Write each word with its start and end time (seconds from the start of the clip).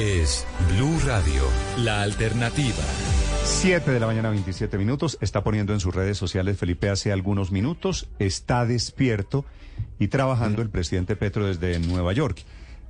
Es 0.00 0.46
Blue 0.72 0.98
Radio, 1.04 1.42
la 1.76 2.00
alternativa. 2.00 2.82
7 3.44 3.90
de 3.90 4.00
la 4.00 4.06
mañana, 4.06 4.30
27 4.30 4.78
minutos. 4.78 5.18
Está 5.20 5.44
poniendo 5.44 5.74
en 5.74 5.80
sus 5.80 5.94
redes 5.94 6.16
sociales 6.16 6.56
Felipe 6.56 6.88
hace 6.88 7.12
algunos 7.12 7.52
minutos. 7.52 8.08
Está 8.18 8.64
despierto 8.64 9.44
y 9.98 10.08
trabajando 10.08 10.62
el 10.62 10.70
presidente 10.70 11.16
Petro 11.16 11.44
desde 11.44 11.78
Nueva 11.80 12.14
York. 12.14 12.44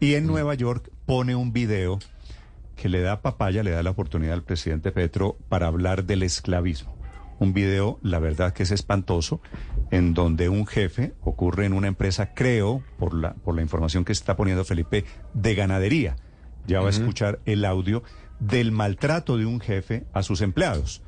Y 0.00 0.14
en 0.14 0.26
Nueva 0.26 0.54
York 0.54 0.90
pone 1.06 1.36
un 1.36 1.52
video 1.52 2.00
que 2.74 2.88
le 2.88 3.02
da 3.02 3.22
papaya, 3.22 3.62
le 3.62 3.70
da 3.70 3.84
la 3.84 3.90
oportunidad 3.90 4.34
al 4.34 4.42
presidente 4.42 4.90
Petro 4.90 5.38
para 5.48 5.68
hablar 5.68 6.06
del 6.06 6.24
esclavismo. 6.24 6.98
Un 7.38 7.52
video, 7.52 8.00
la 8.02 8.18
verdad 8.18 8.52
que 8.52 8.64
es 8.64 8.72
espantoso, 8.72 9.40
en 9.92 10.12
donde 10.12 10.48
un 10.48 10.66
jefe 10.66 11.14
ocurre 11.20 11.66
en 11.66 11.72
una 11.72 11.86
empresa, 11.86 12.34
creo, 12.34 12.82
por 12.98 13.14
la, 13.14 13.34
por 13.34 13.54
la 13.54 13.62
información 13.62 14.04
que 14.04 14.10
está 14.10 14.36
poniendo 14.36 14.64
Felipe, 14.64 15.04
de 15.34 15.54
ganadería. 15.54 16.16
Ya 16.66 16.80
va 16.80 16.88
a 16.88 16.90
escuchar 16.90 17.40
el 17.46 17.64
audio 17.64 18.02
del 18.40 18.72
maltrato 18.72 19.36
de 19.36 19.46
un 19.46 19.60
jefe 19.60 20.04
a 20.12 20.22
sus 20.22 20.40
empleados. 20.40 21.02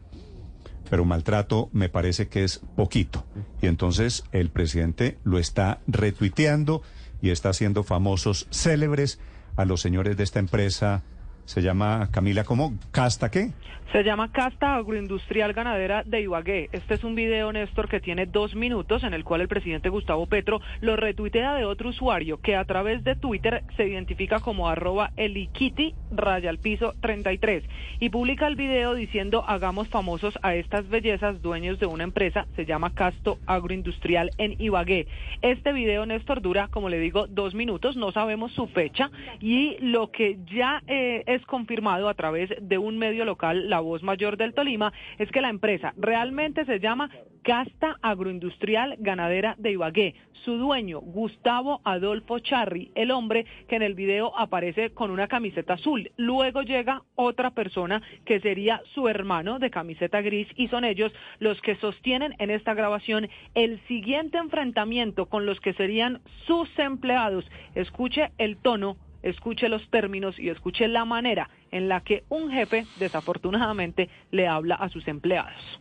Pero 0.89 1.05
maltrato 1.05 1.69
me 1.73 1.89
parece 1.89 2.28
que 2.28 2.45
es 2.45 2.61
poquito. 2.77 3.27
Y 3.61 3.67
entonces 3.67 4.25
el 4.33 4.50
presidente 4.50 5.19
lo 5.25 5.39
está 5.39 5.81
retuiteando 5.87 6.83
y 7.20 7.31
está 7.31 7.50
haciendo 7.50 7.83
famosos, 7.83 8.47
célebres 8.50 9.19
a 9.56 9.65
los 9.65 9.81
señores 9.81 10.17
de 10.17 10.25
esta 10.25 10.39
empresa. 10.39 11.03
Se 11.49 11.63
llama 11.63 12.11
Camila, 12.13 12.45
¿cómo? 12.45 12.75
¿Casta 12.91 13.31
qué? 13.31 13.53
Se 13.91 14.05
llama 14.05 14.31
Casta 14.33 14.75
Agroindustrial 14.75 15.55
Ganadera 15.55 16.03
de 16.05 16.21
Ibagué. 16.21 16.69
Este 16.73 16.93
es 16.93 17.05
un 17.05 17.15
video, 17.15 17.51
Néstor, 17.51 17.89
que 17.89 18.01
tiene 18.01 18.27
dos 18.27 18.55
minutos 18.55 19.03
en 19.03 19.15
el 19.15 19.25
cual 19.25 19.41
el 19.41 19.49
presidente 19.49 19.89
Gustavo 19.89 20.27
Petro 20.27 20.61
lo 20.83 20.95
retuitea 20.97 21.55
de 21.55 21.65
otro 21.65 21.89
usuario 21.89 22.39
que 22.39 22.55
a 22.55 22.67
través 22.67 23.03
de 23.03 23.17
Twitter 23.17 23.65
se 23.79 23.89
identifica 23.89 24.41
como 24.41 24.69
arroba 24.69 25.13
eliquiti 25.17 25.95
raya 26.11 26.51
al 26.51 26.59
piso 26.59 26.97
33 27.01 27.65
y 27.99 28.11
publica 28.11 28.47
el 28.47 28.57
video 28.57 28.93
diciendo 28.93 29.43
hagamos 29.49 29.89
famosos 29.89 30.39
a 30.43 30.55
estas 30.55 30.87
bellezas 30.91 31.41
dueños 31.41 31.81
de 31.81 31.87
una 31.87 32.05
empresa, 32.05 32.47
se 32.57 32.67
llama 32.67 32.93
Casto 32.93 33.39
Agroindustrial 33.47 34.33
en 34.37 34.61
Ibagué. 34.61 35.07
Este 35.41 35.73
video, 35.73 36.05
Néstor, 36.05 36.43
dura, 36.43 36.69
como 36.69 36.91
le 36.91 36.99
digo, 36.99 37.27
dos 37.27 37.55
minutos, 37.55 37.97
no 37.97 38.12
sabemos 38.12 38.53
su 38.53 38.67
fecha 38.67 39.11
y 39.41 39.79
lo 39.81 40.11
que 40.11 40.37
ya 40.55 40.83
eh, 40.87 41.25
es 41.27 41.38
confirmado 41.47 42.08
a 42.08 42.14
través 42.14 42.50
de 42.61 42.78
un 42.78 42.98
medio 42.98 43.25
local, 43.25 43.69
la 43.69 43.81
voz 43.81 44.03
mayor 44.03 44.36
del 44.36 44.55
Tolima, 44.55 44.92
es 45.19 45.31
que 45.31 45.41
la 45.41 45.48
empresa 45.48 45.94
realmente 45.97 46.64
se 46.64 46.81
llama 46.81 47.11
Casta 47.42 47.97
Agroindustrial 48.03 48.97
Ganadera 48.98 49.55
de 49.59 49.72
Ibagué. 49.72 50.14
Su 50.44 50.56
dueño, 50.56 51.00
Gustavo 51.00 51.81
Adolfo 51.84 52.39
Charri, 52.39 52.91
el 52.94 53.11
hombre 53.11 53.47
que 53.69 53.77
en 53.77 53.83
el 53.83 53.94
video 53.94 54.39
aparece 54.39 54.91
con 54.91 55.11
una 55.11 55.28
camiseta 55.28 55.75
azul. 55.75 56.11
Luego 56.16 56.62
llega 56.62 57.03
otra 57.16 57.50
persona 57.50 58.03
que 58.25 58.41
sería 58.41 58.83
su 58.94 59.09
hermano 59.09 59.59
de 59.59 59.70
camiseta 59.70 60.20
gris 60.20 60.48
y 60.56 60.69
son 60.69 60.84
ellos 60.84 61.12
los 61.39 61.61
que 61.62 61.77
sostienen 61.77 62.34
en 62.39 62.50
esta 62.50 62.75
grabación 62.75 63.28
el 63.54 63.81
siguiente 63.88 64.38
enfrentamiento 64.38 65.27
con 65.27 65.47
los 65.47 65.59
que 65.60 65.72
serían 65.72 66.21
sus 66.47 66.69
empleados. 66.78 67.44
Escuche 67.75 68.31
el 68.38 68.59
tono 68.59 68.97
escuche 69.31 69.69
los 69.69 69.89
términos 69.91 70.39
y 70.39 70.49
escuche 70.49 70.89
la 70.89 71.05
manera 71.05 71.50
en 71.71 71.89
la 71.89 72.00
que 72.00 72.25
un 72.28 72.50
jefe 72.50 72.87
desafortunadamente 72.99 74.09
le 74.31 74.47
habla 74.47 74.75
a 74.77 74.89
sus 74.89 75.06
empleados. 75.09 75.81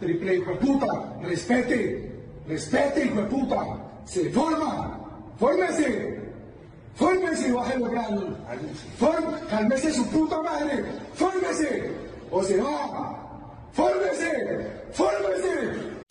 triple 0.00 0.36
hijo 0.36 0.50
de 0.52 0.56
puta, 0.56 0.86
respete, 1.22 2.12
respete 2.46 3.06
hijo 3.06 3.22
de 3.22 3.28
puta, 3.28 3.56
se 4.04 4.30
forma, 4.30 4.98
fórmese, 5.36 6.20
fórmese 6.94 7.48
y 7.48 7.52
baje 7.52 7.78
los 7.78 7.90
grados, 7.90 8.24
cálmese 9.50 9.92
su 9.92 10.10
puta 10.10 10.40
madre, 10.42 10.84
fórmese, 11.14 11.92
o 12.30 12.42
se 12.42 12.60
va, 12.60 13.68
fórmese, 13.72 14.86
fórmese. 14.92 15.95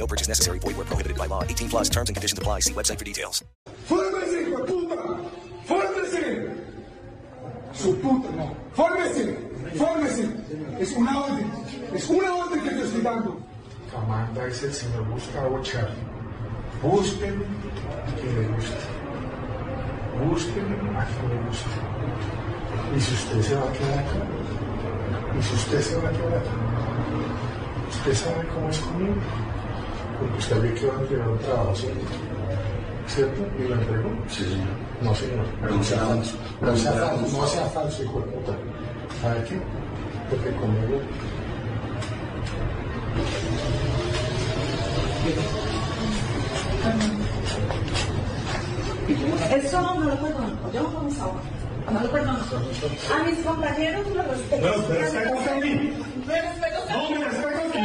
No 0.00 0.06
purchase 0.06 0.28
necessary. 0.28 0.58
Void 0.60 0.76
where 0.78 0.86
prohibited 0.86 1.18
by 1.18 1.26
law. 1.26 1.44
18 1.44 1.68
plus 1.68 1.90
terms 1.90 2.08
and 2.08 2.16
conditions 2.16 2.38
apply. 2.38 2.60
See 2.60 2.72
website 2.72 2.98
for 2.98 3.04
details. 3.04 3.44
¡Fórmese, 3.86 4.48
hijo 4.48 4.56
de 4.56 4.72
puta! 4.72 4.96
¡Fórmese! 5.68 6.56
Su 7.74 7.94
puta, 8.00 8.30
no. 8.32 8.56
¡Fórmese! 8.72 9.36
¡Fórmese! 9.76 10.24
Es 10.80 10.92
una 10.96 11.20
orden. 11.20 11.52
Es 11.92 12.08
una 12.08 12.34
orden 12.34 12.60
que 12.62 12.70
te 12.70 12.82
estoy 12.82 13.02
dando. 13.02 13.40
Comanda 13.92 14.46
es 14.46 14.62
el 14.62 14.72
señor 14.72 15.06
Gustavo 15.10 15.60
Charlie. 15.62 16.02
Búsquenme 16.82 17.44
a 17.44 18.14
quien 18.16 18.40
le 18.40 18.48
guste. 18.48 18.80
Búsquenme 20.24 20.98
a 20.98 21.04
quien 21.04 21.28
le 21.28 21.36
guste. 21.46 21.76
Y 22.96 23.00
si 23.00 23.14
usted 23.14 23.42
se 23.42 23.54
va 23.54 23.68
a 23.68 23.72
quedar 23.72 23.98
acá, 23.98 24.20
y 25.38 25.42
si 25.42 25.54
usted 25.54 25.80
se 25.82 25.96
va 25.96 26.08
a 26.08 26.12
quedar 26.12 26.38
acá, 26.38 26.54
usted 27.90 28.14
sabe 28.14 28.48
cómo 28.48 28.70
es 28.70 28.78
conmigo. 28.78 29.59
Porque 30.20 30.38
usted 30.38 30.56
había 30.56 30.74
que 30.74 30.86
va 30.86 30.96
a 30.96 31.00
entregar 31.00 31.28
un 31.28 31.38
trabajo, 31.38 31.74
¿cierto? 31.74 32.00
¿Cierto? 33.08 33.42
¿Y 33.58 33.68
lo 33.68 33.74
entregó? 33.74 34.10
Sí, 34.28 34.44
señor. 34.44 34.68
No, 35.00 35.14
señor. 35.14 35.46
Pero 35.62 35.74
no 35.74 35.82
sea 35.82 35.98
falso. 35.98 36.36
No 36.60 36.76
sea 36.76 36.92
falso, 36.92 37.38
no 37.38 37.46
sea 37.46 37.66
falso, 37.66 38.02
hijo 38.04 38.20
de 38.20 38.26
puta. 38.26 38.52
¿Sabe 39.22 39.44
qué? 39.44 39.60
Porque 40.28 40.50
conmigo 40.56 41.00
Eso 49.50 49.80
no 49.80 50.04
lo 50.04 50.16
perdono, 50.16 50.72
yo 50.72 50.82
no 50.82 51.02
lo 51.02 51.10
sabor. 51.10 51.40
No 51.88 52.00
perdono. 52.10 52.38
A 53.14 53.24
mis 53.24 53.38
compañeros 53.38 54.06
los 54.14 54.26
respeto 54.26 54.74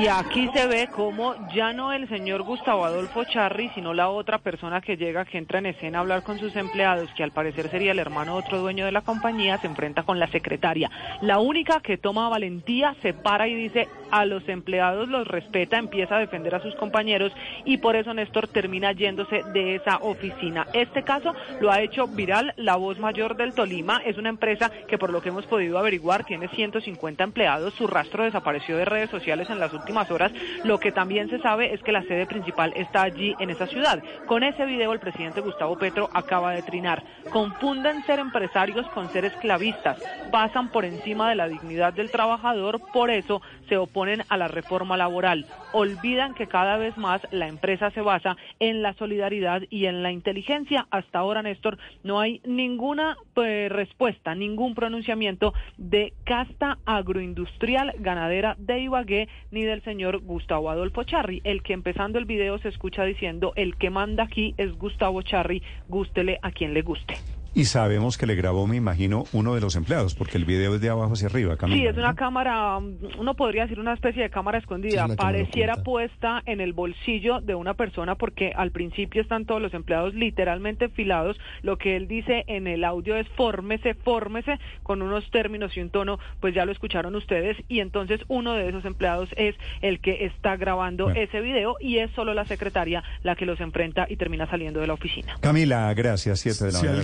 Y 0.01 0.07
aquí 0.07 0.49
se 0.53 0.67
ve 0.67 0.89
como 0.93 1.35
ya 1.53 1.73
no 1.73 1.93
el 1.93 2.07
señor 2.09 2.43
Gustavo 2.43 2.85
Adolfo 2.85 3.23
Charri, 3.23 3.69
sino 3.73 3.93
la 3.93 4.09
otra 4.09 4.39
persona 4.39 4.81
que 4.81 4.97
llega, 4.97 5.25
que 5.25 5.37
entra 5.37 5.59
en 5.59 5.67
escena 5.67 5.99
a 5.99 6.01
hablar 6.01 6.23
con 6.23 6.37
sus 6.37 6.55
empleados, 6.55 7.09
que 7.15 7.23
al 7.23 7.31
parecer 7.31 7.69
sería 7.69 7.91
el 7.91 7.99
hermano 7.99 8.33
de 8.33 8.39
otro 8.39 8.59
dueño 8.59 8.85
de 8.85 8.91
la 8.91 9.01
compañía, 9.01 9.57
se 9.57 9.67
enfrenta 9.67 10.03
con 10.03 10.19
la 10.19 10.27
secretaria. 10.27 10.91
La 11.21 11.39
única 11.39 11.79
que 11.79 11.97
toma 11.97 12.29
valentía 12.29 12.95
se 13.01 13.13
para 13.13 13.47
y 13.47 13.55
dice 13.55 13.87
a 14.11 14.25
los 14.25 14.47
empleados 14.49 15.07
los 15.07 15.27
respeta, 15.27 15.77
empieza 15.77 16.17
a 16.17 16.19
defender 16.19 16.55
a 16.55 16.61
sus 16.61 16.75
compañeros 16.75 17.31
y 17.63 17.77
por 17.77 17.95
eso 17.95 18.13
Néstor 18.13 18.47
termina 18.47 18.91
yéndose 18.91 19.43
de 19.53 19.75
esa 19.75 19.97
oficina. 19.97 20.67
Este 20.73 21.03
caso 21.03 21.33
lo 21.59 21.71
ha 21.71 21.81
hecho 21.81 22.07
viral 22.07 22.53
la 22.57 22.75
voz 22.75 22.99
mayor 22.99 23.35
del 23.35 23.53
Tolima, 23.53 23.94
es 24.05 24.17
una 24.17 24.29
empresa 24.29 24.71
que 24.87 24.97
por 24.97 25.11
lo 25.11 25.21
que 25.21 25.29
hemos 25.29 25.45
podido 25.45 25.77
averiguar 25.77 26.25
tiene 26.25 26.47
150 26.47 27.23
empleados, 27.23 27.73
su 27.73 27.87
rastro 27.87 28.23
desapareció 28.23 28.77
de 28.77 28.85
redes 28.85 29.09
sociales 29.09 29.49
en 29.49 29.59
las 29.59 29.73
últimas 29.73 30.09
horas. 30.11 30.31
Lo 30.63 30.79
que 30.79 30.91
también 30.91 31.29
se 31.29 31.39
sabe 31.39 31.73
es 31.73 31.81
que 31.83 31.91
la 31.91 32.03
sede 32.03 32.25
principal 32.25 32.73
está 32.75 33.03
allí 33.03 33.35
en 33.39 33.49
esa 33.49 33.67
ciudad. 33.67 34.01
Con 34.25 34.43
ese 34.43 34.65
video 34.65 34.93
el 34.93 34.99
presidente 34.99 35.41
Gustavo 35.41 35.77
Petro 35.77 36.09
acaba 36.13 36.51
de 36.51 36.63
trinar. 36.63 37.03
Confunden 37.31 38.03
ser 38.05 38.19
empresarios 38.19 38.87
con 38.89 39.09
ser 39.09 39.25
esclavistas. 39.25 40.01
Pasan 40.31 40.69
por 40.69 40.85
encima 40.85 41.29
de 41.29 41.35
la 41.35 41.47
dignidad 41.47 41.93
del 41.93 42.11
trabajador, 42.11 42.81
por 42.93 43.09
eso 43.09 43.41
se 43.69 43.77
oponen 43.77 44.23
a 44.29 44.37
la 44.37 44.47
reforma 44.47 44.97
laboral. 44.97 45.45
Olvidan 45.71 46.33
que 46.33 46.47
cada 46.47 46.77
vez 46.77 46.97
más 46.97 47.21
la 47.31 47.47
empresa 47.47 47.91
se 47.91 48.01
basa 48.01 48.37
en 48.59 48.81
la 48.81 48.93
solidaridad 48.93 49.61
y 49.69 49.85
en 49.85 50.03
la 50.03 50.11
inteligencia. 50.11 50.87
Hasta 50.91 51.19
ahora, 51.19 51.41
Néstor, 51.41 51.77
no 52.03 52.19
hay 52.19 52.41
ninguna 52.45 53.17
pues, 53.33 53.71
respuesta, 53.75 54.35
ningún 54.35 54.75
pronunciamiento 54.75 55.53
de 55.77 56.13
casta 56.23 56.79
agroindustrial 56.85 57.93
ganadera 57.99 58.55
de 58.57 58.79
Ibagué 58.79 59.27
ni 59.51 59.63
del 59.63 59.83
señor 59.83 60.19
Gustavo 60.19 60.69
Adolfo 60.69 61.03
Charri, 61.03 61.41
el 61.43 61.63
que 61.63 61.73
empezando 61.73 62.19
el 62.19 62.25
video 62.25 62.57
se 62.59 62.69
escucha 62.69 63.03
diciendo 63.03 63.53
el 63.55 63.75
que 63.77 63.89
manda 63.89 64.23
aquí 64.23 64.53
es 64.57 64.73
Gustavo 64.77 65.21
Charri, 65.21 65.61
gústele 65.87 66.39
a 66.41 66.51
quien 66.51 66.73
le 66.73 66.81
guste. 66.81 67.34
Y 67.55 67.65
sabemos 67.65 68.17
que 68.17 68.25
le 68.27 68.35
grabó, 68.35 68.67
me 68.67 68.75
imagino, 68.75 69.23
uno 69.31 69.55
de 69.55 69.61
los 69.61 69.77
empleados, 69.77 70.13
porque 70.13 70.37
el 70.37 70.43
video 70.43 70.75
es 70.75 70.81
de 70.81 70.89
abajo 70.89 71.13
hacia 71.13 71.27
arriba. 71.29 71.55
Camila, 71.55 71.79
sí, 71.79 71.87
es 71.87 71.95
una 71.95 72.09
¿no? 72.09 72.15
cámara, 72.15 72.77
uno 73.17 73.33
podría 73.35 73.61
decir 73.63 73.79
una 73.79 73.93
especie 73.93 74.23
de 74.23 74.29
cámara 74.29 74.57
escondida, 74.57 75.07
pareciera 75.15 75.75
puesta 75.77 76.43
en 76.45 76.59
el 76.59 76.73
bolsillo 76.73 77.39
de 77.39 77.55
una 77.55 77.73
persona 77.73 78.15
porque 78.15 78.51
al 78.53 78.71
principio 78.71 79.21
están 79.21 79.45
todos 79.45 79.61
los 79.61 79.73
empleados 79.73 80.13
literalmente 80.13 80.85
enfilados. 80.85 81.37
Lo 81.61 81.77
que 81.77 81.95
él 81.95 82.09
dice 82.09 82.43
en 82.47 82.67
el 82.67 82.83
audio 82.83 83.15
es 83.15 83.25
fórmese, 83.37 83.93
fórmese, 83.93 84.59
con 84.83 85.01
unos 85.01 85.31
términos 85.31 85.77
y 85.77 85.79
un 85.79 85.91
tono, 85.91 86.19
pues 86.41 86.53
ya 86.53 86.65
lo 86.65 86.73
escucharon 86.73 87.15
ustedes. 87.15 87.55
Y 87.69 87.79
entonces 87.79 88.19
uno 88.27 88.51
de 88.53 88.67
esos 88.67 88.83
empleados 88.83 89.29
es 89.37 89.55
el 89.81 90.01
que 90.01 90.25
está 90.25 90.57
grabando 90.57 91.05
Bueno. 91.05 91.21
ese 91.21 91.39
video 91.39 91.77
y 91.79 91.99
es 91.99 92.11
solo 92.11 92.33
la 92.33 92.43
secretaria 92.43 93.01
la 93.23 93.37
que 93.37 93.45
los 93.45 93.61
enfrenta 93.61 94.07
y 94.09 94.17
termina 94.17 94.45
saliendo 94.49 94.81
de 94.81 94.87
la 94.87 94.93
oficina. 94.93 95.37
Camila, 95.39 95.93
gracias. 95.93 96.41
Siete 96.41 96.65
de 96.65 96.71
la 96.73 96.79
Si 96.79 96.85
mañana, 96.85 97.03